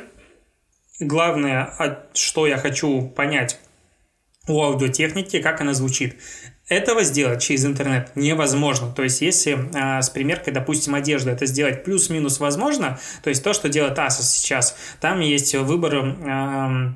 главное, 1.04 1.74
что 2.14 2.48
я 2.48 2.58
хочу 2.58 3.08
понять 3.10 3.60
у 4.48 4.62
аудиотехники, 4.62 5.42
как 5.42 5.62
она 5.62 5.74
звучит. 5.74 6.16
Этого 6.70 7.04
сделать 7.04 7.42
через 7.42 7.66
интернет 7.66 8.12
невозможно. 8.16 8.92
То 8.92 9.04
есть, 9.04 9.22
если 9.22 9.54
э, 9.54 10.02
с 10.02 10.10
примеркой, 10.10 10.54
допустим, 10.54 10.96
одежды 10.96 11.32
это 11.32 11.46
сделать 11.46 11.84
плюс-минус 11.84 12.40
возможно, 12.40 13.00
то 13.22 13.30
есть 13.30 13.44
то, 13.44 13.54
что 13.54 13.68
делает 13.68 13.98
Asus 13.98 14.24
сейчас, 14.24 14.78
там 15.02 15.20
есть 15.20 15.54
выбор 15.56 15.96
э, 15.96 16.94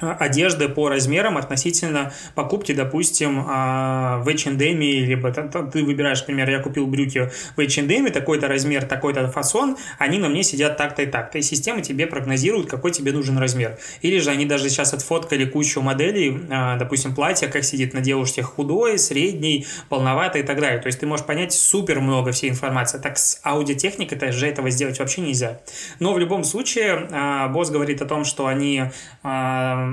одежды 0.00 0.68
по 0.68 0.88
размерам 0.88 1.36
относительно 1.36 2.12
покупки, 2.34 2.72
допустим, 2.72 3.44
а, 3.46 4.18
в 4.18 4.28
H&M, 4.28 4.80
либо 4.80 5.32
ты 5.32 5.84
выбираешь, 5.84 6.20
например, 6.20 6.48
я 6.50 6.60
купил 6.60 6.86
брюки 6.86 7.30
в 7.56 7.60
H&M, 7.60 8.10
такой-то 8.12 8.46
размер, 8.48 8.84
такой-то 8.84 9.28
фасон, 9.28 9.76
они 9.98 10.18
на 10.18 10.28
мне 10.28 10.42
сидят 10.42 10.76
так-то 10.76 11.02
и 11.02 11.06
так-то, 11.06 11.38
и 11.38 11.42
система 11.42 11.82
тебе 11.82 12.06
прогнозирует, 12.06 12.70
какой 12.70 12.92
тебе 12.92 13.12
нужен 13.12 13.38
размер. 13.38 13.78
Или 14.02 14.18
же 14.18 14.30
они 14.30 14.46
даже 14.46 14.68
сейчас 14.68 14.94
отфоткали 14.94 15.44
кучу 15.44 15.80
моделей, 15.80 16.40
а, 16.50 16.76
допустим, 16.76 17.14
платья, 17.14 17.48
как 17.48 17.64
сидит 17.64 17.92
на 17.92 18.00
девушке 18.00 18.42
худой, 18.42 18.98
средний, 18.98 19.66
полноватый 19.88 20.42
и 20.42 20.44
так 20.44 20.60
далее. 20.60 20.80
То 20.80 20.86
есть 20.86 21.00
ты 21.00 21.06
можешь 21.06 21.26
понять 21.26 21.52
супер 21.52 22.00
много 22.00 22.30
всей 22.30 22.50
информации. 22.50 22.98
Так 22.98 23.18
с 23.18 23.40
аудиотехникой 23.44 24.30
же 24.30 24.46
этого 24.46 24.70
сделать 24.70 24.98
вообще 24.98 25.22
нельзя. 25.22 25.60
Но 25.98 26.12
в 26.12 26.18
любом 26.18 26.44
случае, 26.44 27.08
а, 27.10 27.48
босс 27.48 27.70
говорит 27.70 28.00
о 28.02 28.06
том, 28.06 28.24
что 28.24 28.46
они 28.46 28.84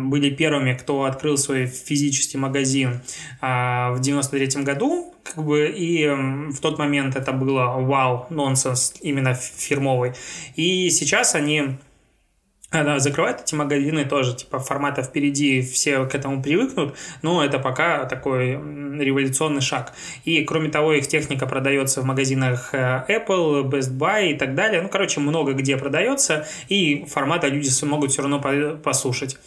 были 0.04 0.30
первыми, 0.30 0.74
кто 0.74 1.04
открыл 1.04 1.38
свой 1.38 1.66
физический 1.68 2.38
магазин 2.38 3.02
а, 3.42 3.92
в 3.94 4.02
93 4.02 4.64
году, 4.64 5.14
как 5.24 5.44
бы, 5.44 5.68
и 5.68 6.08
в 6.08 6.60
тот 6.60 6.78
момент 6.78 7.16
это 7.16 7.32
было 7.32 7.66
вау, 7.80 8.28
нонсенс, 8.30 8.94
именно 9.02 9.34
фирмовый. 9.34 10.14
И 10.56 10.90
сейчас 10.90 11.36
они 11.36 11.78
она 12.72 13.00
закрывает 13.00 13.42
эти 13.42 13.56
магазины 13.56 14.06
тоже, 14.06 14.36
типа, 14.36 14.60
формата 14.60 15.04
впереди, 15.04 15.62
все 15.62 16.06
к 16.06 16.16
этому 16.16 16.42
привыкнут, 16.42 16.96
но 17.22 17.44
это 17.44 17.60
пока 17.60 18.06
такой 18.06 18.54
революционный 18.54 19.62
шаг. 19.62 19.94
И, 20.26 20.44
кроме 20.44 20.70
того, 20.70 20.94
их 20.94 21.08
техника 21.08 21.46
продается 21.46 22.02
в 22.02 22.06
магазинах 22.06 22.70
э, 22.74 23.06
Apple, 23.08 23.64
Best 23.64 23.92
Buy 23.98 24.32
и 24.32 24.34
так 24.36 24.56
далее. 24.56 24.82
Ну, 24.82 24.90
короче, 24.90 25.20
много 25.20 25.54
где 25.54 25.78
продается, 25.78 26.48
и 26.68 27.06
формата 27.08 27.48
люди 27.48 27.70
могут 27.86 28.12
все 28.12 28.24
равно 28.24 28.42
послушать. 28.84 29.38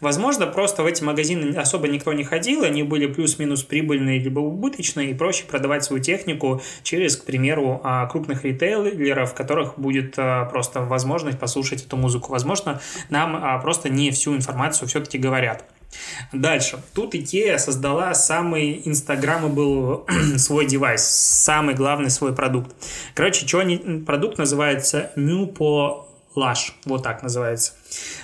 Возможно, 0.00 0.46
просто 0.46 0.82
в 0.82 0.86
эти 0.86 1.02
магазины 1.02 1.56
особо 1.56 1.88
никто 1.88 2.12
не 2.12 2.24
ходил, 2.24 2.62
они 2.62 2.82
были 2.82 3.06
плюс-минус 3.06 3.64
прибыльные 3.64 4.18
либо 4.18 4.40
убыточные, 4.40 5.10
и 5.10 5.14
проще 5.14 5.44
продавать 5.44 5.84
свою 5.84 6.02
технику 6.02 6.62
через, 6.82 7.16
к 7.16 7.24
примеру, 7.24 7.80
а, 7.82 8.06
крупных 8.06 8.44
ритейлеров, 8.44 9.32
в 9.32 9.34
которых 9.34 9.78
будет 9.78 10.14
а, 10.16 10.44
просто 10.46 10.80
возможность 10.80 11.38
послушать 11.38 11.84
эту 11.84 11.96
музыку. 11.96 12.32
Возможно, 12.32 12.77
нам 13.08 13.36
а, 13.36 13.58
просто 13.58 13.88
не 13.88 14.10
всю 14.10 14.36
информацию 14.36 14.88
все-таки 14.88 15.18
говорят. 15.18 15.64
Дальше. 16.32 16.80
Тут 16.94 17.14
IKEA 17.14 17.58
создала 17.58 18.14
самый 18.14 18.82
был 19.48 20.06
свой 20.36 20.66
девайс, 20.66 21.02
самый 21.02 21.74
главный 21.74 22.10
свой 22.10 22.34
продукт. 22.34 22.74
Короче, 23.14 23.46
что 23.46 23.60
они, 23.60 23.78
продукт 24.06 24.38
называется 24.38 25.10
Mupo 25.16 26.04
Lash, 26.36 26.72
вот 26.84 27.02
так 27.02 27.22
называется. 27.22 27.72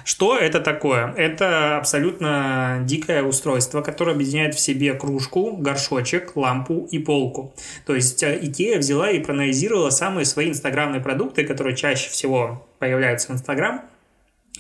Что 0.05 0.37
это 0.37 0.61
такое? 0.61 1.13
Это 1.17 1.79
абсолютно 1.79 2.81
дикое 2.85 3.23
устройство, 3.23 3.81
которое 3.83 4.13
объединяет 4.13 4.55
в 4.55 4.61
себе 4.61 4.95
кружку, 4.95 5.57
горшочек, 5.57 6.37
лампу 6.37 6.87
и 6.91 6.99
полку. 6.99 7.55
То 7.87 7.95
есть 7.95 8.23
IKEA 8.23 8.79
взяла 8.79 9.11
и 9.11 9.19
проанализировала 9.19 9.91
самые 9.91 10.27
свои 10.27 10.51
инстаграмные 10.51 11.01
продукты, 11.01 11.45
которые 11.45 11.75
чаще 11.75 12.11
всего 12.11 12.67
появляются 12.79 13.29
в 13.29 13.31
Инстаграм, 13.33 13.83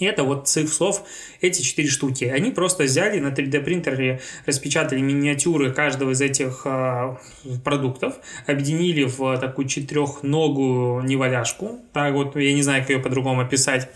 это 0.00 0.24
вот 0.24 0.48
цифр 0.48 0.72
слов, 0.72 1.04
эти 1.40 1.62
четыре 1.62 1.88
штуки. 1.88 2.24
Они 2.24 2.50
просто 2.50 2.84
взяли 2.84 3.20
на 3.20 3.28
3D 3.28 3.60
принтере, 3.60 4.20
распечатали 4.44 5.00
миниатюры 5.00 5.72
каждого 5.72 6.10
из 6.10 6.20
этих 6.20 6.62
э, 6.64 7.16
продуктов, 7.62 8.14
объединили 8.46 9.04
в 9.04 9.38
такую 9.38 9.68
четырехногую 9.68 11.04
неваляшку, 11.04 11.80
так 11.92 12.12
вот, 12.14 12.34
я 12.34 12.52
не 12.54 12.62
знаю, 12.62 12.82
как 12.82 12.90
ее 12.90 12.98
по-другому 12.98 13.42
описать, 13.42 13.88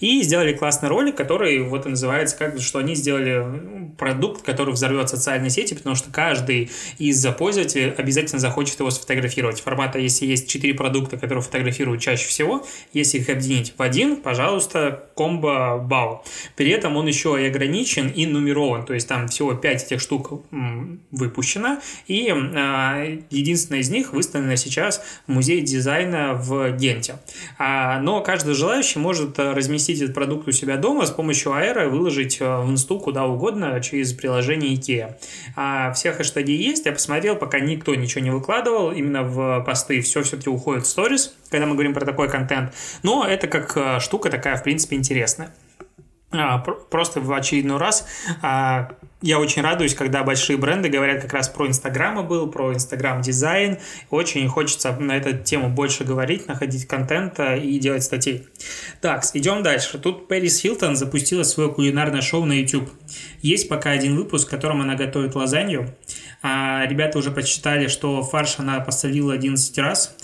и 0.00 0.20
сделали 0.22 0.52
классный 0.52 0.90
ролик, 0.90 1.16
который 1.16 1.62
вот 1.62 1.86
и 1.86 1.88
называется, 1.88 2.36
как, 2.36 2.60
что 2.60 2.80
они 2.80 2.94
сделали 2.94 3.92
продукт, 3.96 4.42
который 4.42 4.74
взорвет 4.74 5.08
социальные 5.08 5.50
сети, 5.50 5.72
потому 5.72 5.96
что 5.96 6.10
каждый 6.10 6.70
из 6.98 7.24
пользователей 7.38 7.92
обязательно 7.92 8.40
захочет 8.40 8.78
его 8.80 8.90
сфотографировать. 8.90 9.60
Формата, 9.60 9.98
если 9.98 10.26
есть 10.26 10.48
четыре 10.48 10.74
продукта, 10.74 11.16
которые 11.16 11.42
фотографируют 11.42 12.02
чаще 12.02 12.28
всего, 12.28 12.66
если 12.92 13.18
их 13.18 13.30
объединить 13.30 13.72
в 13.76 13.80
один, 13.80 14.16
пожалуйста, 14.16 15.08
комбо 15.14 15.45
оба 15.46 15.78
балла. 15.78 16.22
При 16.56 16.70
этом 16.70 16.96
он 16.96 17.06
еще 17.06 17.36
и 17.40 17.46
ограничен 17.46 18.08
и 18.08 18.26
нумерован, 18.26 18.84
то 18.84 18.94
есть 18.94 19.08
там 19.08 19.28
всего 19.28 19.54
5 19.54 19.84
этих 19.84 20.00
штук 20.00 20.42
выпущено, 21.10 21.78
и 22.06 22.28
э, 22.28 23.18
единственная 23.30 23.80
из 23.80 23.90
них 23.90 24.12
выставлена 24.12 24.56
сейчас 24.56 25.02
в 25.26 25.32
музее 25.32 25.60
дизайна 25.60 26.34
в 26.34 26.72
Генте. 26.76 27.16
А, 27.58 28.00
но 28.00 28.20
каждый 28.22 28.54
желающий 28.54 28.98
может 28.98 29.38
разместить 29.38 30.00
этот 30.00 30.14
продукт 30.14 30.48
у 30.48 30.52
себя 30.52 30.76
дома 30.76 31.06
с 31.06 31.10
помощью 31.10 31.52
Аэро, 31.52 31.88
выложить 31.88 32.40
в 32.40 32.70
инсту 32.70 32.98
куда 32.98 33.26
угодно 33.26 33.80
через 33.80 34.12
приложение 34.12 34.74
IKEA. 34.74 35.14
А 35.54 35.92
все 35.92 36.12
хэштеги 36.12 36.52
есть, 36.52 36.86
я 36.86 36.92
посмотрел, 36.92 37.36
пока 37.36 37.60
никто 37.60 37.94
ничего 37.94 38.22
не 38.22 38.30
выкладывал, 38.30 38.92
именно 38.92 39.22
в 39.22 39.62
посты 39.64 40.00
все 40.00 40.22
все-таки 40.22 40.50
уходит 40.50 40.84
в 40.84 40.88
сторис, 40.88 41.34
когда 41.50 41.66
мы 41.66 41.74
говорим 41.74 41.94
про 41.94 42.04
такой 42.04 42.28
контент, 42.28 42.72
но 43.02 43.26
это 43.26 43.46
как 43.46 43.76
э, 43.76 44.00
штука 44.00 44.30
такая, 44.30 44.56
в 44.56 44.62
принципе, 44.62 44.96
интересная. 44.96 45.35
А, 46.32 46.58
просто 46.58 47.20
в 47.20 47.32
очередной 47.32 47.78
раз 47.78 48.06
а, 48.42 48.90
я 49.22 49.38
очень 49.38 49.62
радуюсь, 49.62 49.94
когда 49.94 50.22
большие 50.24 50.58
бренды 50.58 50.88
говорят 50.88 51.22
как 51.22 51.32
раз 51.32 51.48
про 51.48 51.66
Инстаграмы 51.66 52.22
был, 52.22 52.48
про 52.48 52.74
Инстаграм 52.74 53.22
дизайн. 53.22 53.78
Очень 54.10 54.48
хочется 54.48 54.92
на 54.92 55.16
эту 55.16 55.38
тему 55.38 55.70
больше 55.70 56.04
говорить, 56.04 56.46
находить 56.48 56.86
контента 56.86 57.54
и 57.54 57.78
делать 57.78 58.02
статей. 58.02 58.46
Так, 59.00 59.24
идем 59.34 59.62
дальше. 59.62 59.98
Тут 59.98 60.28
Пэрис 60.28 60.60
Хилтон 60.60 60.96
запустила 60.96 61.44
свое 61.44 61.72
кулинарное 61.72 62.20
шоу 62.20 62.44
на 62.44 62.52
YouTube. 62.52 62.90
Есть 63.40 63.68
пока 63.68 63.90
один 63.90 64.16
выпуск, 64.16 64.48
в 64.48 64.50
котором 64.50 64.82
она 64.82 64.96
готовит 64.96 65.34
лазанью. 65.34 65.96
А, 66.42 66.84
ребята 66.86 67.18
уже 67.18 67.30
подсчитали, 67.30 67.86
что 67.86 68.22
фарш 68.22 68.58
она 68.58 68.80
посолила 68.80 69.32
11 69.32 69.78
раз. 69.78 70.14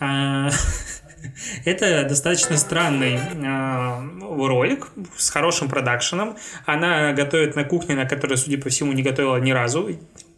А, 0.00 0.50
Это 1.64 2.04
достаточно 2.04 2.56
странный 2.56 3.18
э, 3.18 4.46
ролик 4.46 4.88
с 5.16 5.30
хорошим 5.30 5.68
продакшеном. 5.68 6.36
Она 6.66 7.12
готовит 7.12 7.56
на 7.56 7.64
кухне, 7.64 7.94
на 7.94 8.06
которой, 8.06 8.36
судя 8.36 8.58
по 8.58 8.68
всему, 8.68 8.92
не 8.92 9.02
готовила 9.02 9.36
ни 9.36 9.50
разу. 9.50 9.90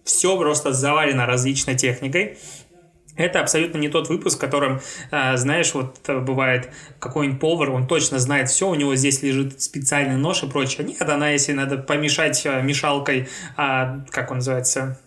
Все 0.05 0.37
просто 0.37 0.73
завалено 0.73 1.27
различной 1.27 1.77
техникой. 1.77 2.39
Это 3.15 3.41
абсолютно 3.41 3.77
не 3.77 3.89
тот 3.89 4.09
выпуск, 4.09 4.39
в 4.39 4.41
котором, 4.41 4.81
э, 5.11 5.37
знаешь, 5.37 5.75
вот 5.75 6.01
бывает 6.09 6.71
какой-нибудь 6.99 7.41
повар, 7.41 7.71
он 7.71 7.87
точно 7.87 8.19
знает 8.19 8.49
все, 8.49 8.69
у 8.69 8.75
него 8.75 8.95
здесь 8.97 9.23
лежит 9.23 9.61
специальный 9.61 10.17
нож 10.17 10.43
и 10.43 10.49
прочее. 10.49 10.87
Нет, 10.87 11.03
она, 11.03 11.31
если 11.31 11.53
надо 11.53 11.77
помешать 11.77 12.47
э, 12.47 12.63
мешалкой, 12.63 13.29
э, 13.59 14.01
как 14.11 14.31
он 14.31 14.39
называется, 14.39 14.99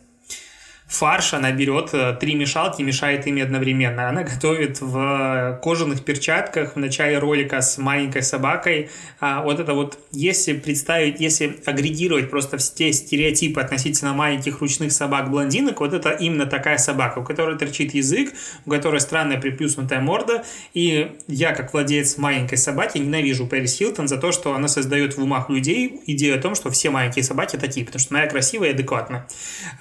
фарш 0.88 1.34
она 1.34 1.52
берет 1.52 1.90
э, 1.94 2.16
три 2.20 2.36
мешалки 2.36 2.82
мешает 2.82 3.26
ими 3.28 3.42
одновременно. 3.42 4.08
Она 4.08 4.24
готовит 4.24 4.82
в 4.82 5.60
кожаных 5.64 6.04
перчатках 6.04 6.76
в 6.76 6.80
начале 6.80 7.18
ролика 7.18 7.62
с 7.62 7.78
маленькой 7.78 8.22
собакой. 8.22 8.90
А 9.20 9.42
вот 9.42 9.60
это 9.60 9.74
вот, 9.74 9.98
если 10.12 10.54
представить, 10.54 11.20
если 11.20 11.60
агрегировать 11.66 12.30
просто 12.30 12.58
все 12.58 12.94
стереотипы 12.94 13.60
относительно 13.60 14.14
маленьких 14.14 14.62
ручных 14.62 14.92
собак-блондинок, 14.92 15.80
вот 15.80 15.94
это 15.94 16.12
именно 16.12 16.46
такая 16.46 16.78
собака, 16.78 17.20
у 17.20 17.24
которой 17.24 17.58
торчит 17.58 17.94
язык, 17.96 18.34
у 18.66 18.70
которой 18.70 19.02
странная 19.02 19.40
приплюснутая 19.40 20.02
морда. 20.02 20.44
И 20.74 21.12
я, 21.28 21.54
как 21.54 21.74
владелец 21.74 22.18
маленькой 22.18 22.58
собаки, 22.58 23.00
ненавижу 23.00 23.48
Пэрис 23.48 23.78
Хилтон 23.78 24.08
за 24.08 24.18
то, 24.18 24.32
что 24.32 24.54
она 24.54 24.68
создает 24.68 25.18
в 25.18 25.24
умах 25.24 25.50
людей 25.50 26.02
идею 26.06 26.38
о 26.38 26.42
том, 26.42 26.54
что 26.54 26.70
все 26.70 26.92
маленькие 26.92 27.24
собаки 27.24 27.56
такие, 27.56 27.86
потому 27.86 28.00
что 28.00 28.16
она 28.16 28.28
красивая 28.28 28.70
и 28.70 28.72
адекватная. 28.74 29.28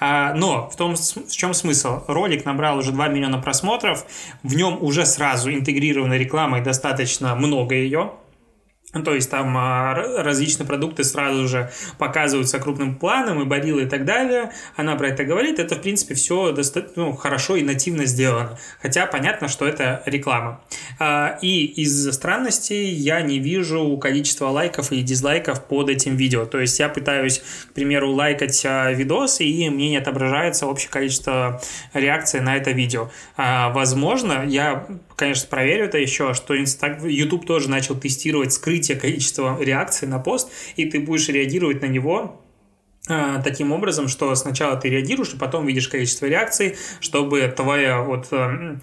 А, 0.00 0.32
но 0.34 0.70
в 0.70 0.76
том 0.76 0.93
в 0.96 1.30
чем 1.30 1.54
смысл? 1.54 2.02
Ролик 2.06 2.44
набрал 2.44 2.78
уже 2.78 2.92
2 2.92 3.08
миллиона 3.08 3.38
просмотров, 3.38 4.06
в 4.42 4.54
нем 4.54 4.78
уже 4.82 5.06
сразу 5.06 5.52
интегрирована 5.52 6.14
реклама 6.14 6.58
и 6.58 6.62
достаточно 6.62 7.34
много 7.34 7.74
ее. 7.74 8.12
Ну, 8.94 9.02
то 9.02 9.14
есть 9.14 9.30
там 9.30 9.54
а, 9.56 9.94
различные 9.94 10.66
продукты 10.66 11.04
сразу 11.04 11.48
же 11.48 11.70
показываются 11.98 12.58
крупным 12.58 12.94
планом, 12.94 13.42
и 13.42 13.44
барилы 13.44 13.82
и 13.82 13.86
так 13.86 14.04
далее. 14.04 14.52
Она 14.76 14.94
про 14.96 15.08
это 15.08 15.24
говорит. 15.24 15.58
Это, 15.58 15.74
в 15.74 15.82
принципе, 15.82 16.14
все 16.14 16.52
достаточно 16.52 17.04
ну, 17.04 17.12
хорошо 17.12 17.56
и 17.56 17.62
нативно 17.62 18.06
сделано. 18.06 18.58
Хотя 18.80 19.06
понятно, 19.06 19.48
что 19.48 19.66
это 19.66 20.02
реклама. 20.06 20.60
А, 20.98 21.38
и 21.42 21.64
из 21.64 22.12
странностей 22.12 22.90
я 22.90 23.20
не 23.20 23.38
вижу 23.38 23.98
количества 23.98 24.48
лайков 24.48 24.92
и 24.92 25.02
дизлайков 25.02 25.64
под 25.64 25.90
этим 25.90 26.16
видео. 26.16 26.46
То 26.46 26.60
есть 26.60 26.78
я 26.78 26.88
пытаюсь, 26.88 27.42
к 27.70 27.72
примеру, 27.72 28.12
лайкать 28.12 28.64
а, 28.64 28.92
видос, 28.92 29.40
и 29.40 29.68
мне 29.70 29.90
не 29.90 29.96
отображается 29.96 30.66
общее 30.66 30.90
количество 30.90 31.60
реакций 31.92 32.40
на 32.40 32.56
это 32.56 32.70
видео. 32.70 33.10
Возможно, 33.36 34.44
я, 34.46 34.86
конечно, 35.16 35.48
проверю 35.48 35.86
это 35.86 35.98
еще, 35.98 36.32
что 36.34 36.54
YouTube 36.54 37.46
тоже 37.46 37.68
начал 37.68 37.96
тестировать 37.96 38.52
скрыть 38.52 38.84
развитие 38.84 38.96
количества 38.96 39.58
реакций 39.60 40.08
на 40.08 40.18
пост, 40.18 40.50
и 40.76 40.84
ты 40.86 41.00
будешь 41.00 41.28
реагировать 41.28 41.82
на 41.82 41.86
него 41.86 42.40
э, 43.08 43.40
таким 43.42 43.72
образом, 43.72 44.08
что 44.08 44.34
сначала 44.34 44.76
ты 44.76 44.88
реагируешь, 44.88 45.34
и 45.34 45.38
потом 45.38 45.66
видишь 45.66 45.88
количество 45.88 46.26
реакций, 46.26 46.76
чтобы 47.00 47.52
твоя 47.56 48.02
вот 48.02 48.28
э, 48.32 48.76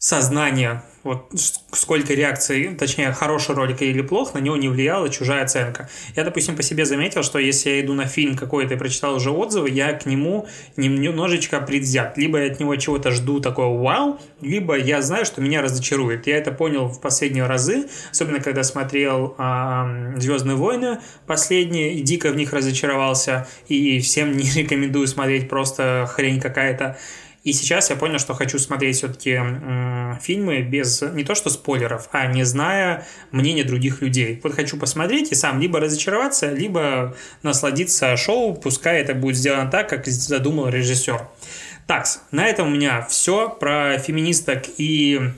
сознание 0.00 0.82
вот 1.02 1.30
сколько 1.72 2.12
реакций, 2.14 2.74
точнее, 2.74 3.12
хороший 3.12 3.54
ролик 3.54 3.80
или 3.82 4.02
плох, 4.02 4.34
на 4.34 4.38
него 4.38 4.56
не 4.56 4.68
влияла 4.68 5.08
чужая 5.08 5.44
оценка. 5.44 5.88
Я, 6.16 6.24
допустим, 6.24 6.56
по 6.56 6.62
себе 6.62 6.84
заметил, 6.84 7.22
что 7.22 7.38
если 7.38 7.70
я 7.70 7.80
иду 7.80 7.94
на 7.94 8.06
фильм 8.06 8.36
какой-то 8.36 8.74
и 8.74 8.76
прочитал 8.76 9.14
уже 9.14 9.30
отзывы, 9.30 9.70
я 9.70 9.92
к 9.92 10.06
нему 10.06 10.46
немножечко 10.76 11.60
предвзят. 11.60 12.18
Либо 12.18 12.38
я 12.38 12.52
от 12.52 12.60
него 12.60 12.76
чего-то 12.76 13.10
жду 13.10 13.40
такого 13.40 13.82
вау, 13.82 14.20
либо 14.40 14.76
я 14.76 15.02
знаю, 15.02 15.24
что 15.24 15.40
меня 15.40 15.62
разочарует. 15.62 16.26
Я 16.26 16.36
это 16.36 16.50
понял 16.50 16.88
в 16.88 17.00
последние 17.00 17.46
разы, 17.46 17.86
особенно 18.10 18.40
когда 18.40 18.62
смотрел 18.62 19.34
э, 19.38 20.14
«Звездные 20.18 20.56
войны» 20.56 20.98
последние, 21.26 21.94
и 21.94 22.00
дико 22.02 22.30
в 22.30 22.36
них 22.36 22.52
разочаровался, 22.52 23.46
и 23.68 24.00
всем 24.00 24.32
не 24.36 24.50
рекомендую 24.50 25.06
смотреть, 25.06 25.48
просто 25.48 26.08
хрень 26.10 26.40
какая-то. 26.40 26.98
И 27.42 27.52
сейчас 27.52 27.88
я 27.88 27.96
понял, 27.96 28.18
что 28.18 28.34
хочу 28.34 28.58
смотреть 28.58 28.96
все-таки 28.96 29.38
э, 29.40 30.14
фильмы 30.20 30.60
без 30.60 31.00
не 31.00 31.24
то 31.24 31.34
что 31.34 31.48
спойлеров, 31.48 32.08
а 32.12 32.26
не 32.26 32.44
зная 32.44 33.06
мнения 33.30 33.64
других 33.64 34.02
людей. 34.02 34.38
Вот 34.42 34.54
хочу 34.54 34.76
посмотреть 34.76 35.32
и 35.32 35.34
сам 35.34 35.58
либо 35.58 35.80
разочароваться, 35.80 36.52
либо 36.52 37.16
насладиться 37.42 38.14
шоу, 38.16 38.54
пускай 38.54 39.00
это 39.00 39.14
будет 39.14 39.36
сделано 39.36 39.70
так, 39.70 39.88
как 39.88 40.06
задумал 40.06 40.68
режиссер. 40.68 41.28
Так, 41.86 42.06
на 42.30 42.46
этом 42.46 42.68
у 42.68 42.70
меня 42.70 43.06
все 43.08 43.48
про 43.48 43.98
феминисток 43.98 44.64
и 44.76 45.32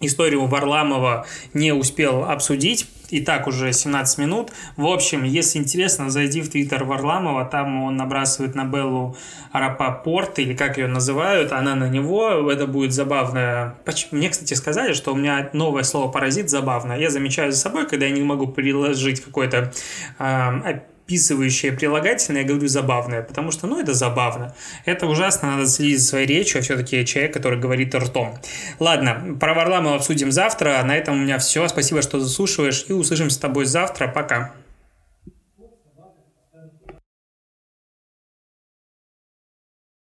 историю 0.00 0.46
Варламова 0.46 1.26
не 1.54 1.72
успел 1.72 2.24
обсудить 2.24 2.88
и 3.10 3.20
так 3.20 3.46
уже 3.46 3.72
17 3.72 4.18
минут. 4.18 4.52
В 4.76 4.86
общем, 4.86 5.24
если 5.24 5.58
интересно, 5.58 6.10
зайди 6.10 6.42
в 6.42 6.50
твиттер 6.50 6.84
Варламова, 6.84 7.44
там 7.44 7.82
он 7.84 7.96
набрасывает 7.96 8.54
на 8.54 8.64
Беллу 8.64 9.16
Арапапорт, 9.52 10.38
или 10.38 10.54
как 10.54 10.78
ее 10.78 10.88
называют, 10.88 11.52
она 11.52 11.74
на 11.74 11.88
него, 11.88 12.50
это 12.50 12.66
будет 12.66 12.92
забавно. 12.92 13.76
Мне, 14.10 14.28
кстати, 14.28 14.54
сказали, 14.54 14.92
что 14.92 15.12
у 15.12 15.16
меня 15.16 15.50
новое 15.52 15.82
слово 15.82 16.10
«паразит» 16.10 16.50
забавно. 16.50 16.92
Я 16.92 17.10
замечаю 17.10 17.52
за 17.52 17.58
собой, 17.58 17.86
когда 17.86 18.06
я 18.06 18.12
не 18.12 18.22
могу 18.22 18.46
приложить 18.46 19.20
какой-то 19.20 19.72
э, 20.18 20.80
описывающее 21.08 21.72
прилагательное, 21.72 22.42
я 22.42 22.46
говорю 22.46 22.68
забавное, 22.68 23.22
потому 23.22 23.50
что, 23.50 23.66
ну, 23.66 23.80
это 23.80 23.94
забавно. 23.94 24.54
Это 24.84 25.06
ужасно, 25.06 25.56
надо 25.56 25.66
следить 25.66 26.00
за 26.00 26.06
своей 26.06 26.26
речью, 26.26 26.58
а 26.58 26.62
все-таки 26.62 27.06
человек, 27.06 27.32
который 27.32 27.58
говорит 27.58 27.94
ртом. 27.94 28.38
Ладно, 28.78 29.38
про 29.40 29.54
Варламова 29.54 29.96
обсудим 29.96 30.30
завтра. 30.30 30.82
На 30.84 30.94
этом 30.94 31.14
у 31.14 31.22
меня 31.22 31.38
все. 31.38 31.66
Спасибо, 31.66 32.02
что 32.02 32.20
заслушиваешь, 32.20 32.84
и 32.88 32.92
услышимся 32.92 33.36
с 33.36 33.38
тобой 33.38 33.64
завтра. 33.64 34.06
Пока. 34.08 34.52